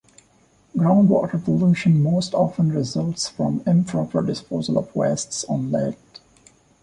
Groundwater 0.75 1.37
pollution 1.45 2.01
most 2.01 2.33
often 2.33 2.71
results 2.71 3.27
from 3.29 3.61
improper 3.67 4.23
disposal 4.25 4.79
of 4.79 4.95
wastes 4.95 5.43
on 5.43 5.71
land. 5.71 5.99